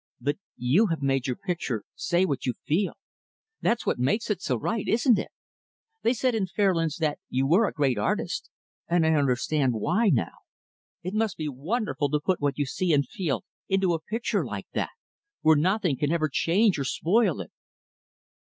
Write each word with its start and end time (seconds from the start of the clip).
But 0.19 0.37
you 0.57 0.87
have 0.87 1.03
made 1.03 1.27
your 1.27 1.35
picture 1.35 1.83
say 1.93 2.25
what 2.25 2.47
you 2.47 2.55
feel. 2.65 2.93
That's 3.61 3.85
what 3.85 3.99
makes 3.99 4.31
it 4.31 4.41
so 4.41 4.55
right, 4.55 4.87
isn't 4.87 5.19
it? 5.19 5.27
They 6.01 6.13
said 6.15 6.33
in 6.33 6.47
Fairlands 6.47 6.97
that 6.97 7.19
you 7.29 7.45
were 7.45 7.67
a 7.67 7.71
great 7.71 7.99
artist, 7.99 8.49
and 8.87 9.05
I 9.05 9.13
understand 9.13 9.73
why, 9.75 10.09
now. 10.09 10.39
It 11.03 11.13
must 11.13 11.37
be 11.37 11.47
wonderful 11.47 12.09
to 12.09 12.19
put 12.19 12.41
what 12.41 12.57
you 12.57 12.65
see 12.65 12.91
and 12.93 13.07
feel 13.07 13.45
into 13.69 13.93
a 13.93 14.01
picture 14.01 14.43
like 14.43 14.65
that 14.73 14.89
where 15.41 15.55
nothing 15.55 15.97
can 15.97 16.11
ever 16.11 16.29
change 16.29 16.79
or 16.79 16.83
spoil 16.83 17.39
it." 17.39 17.51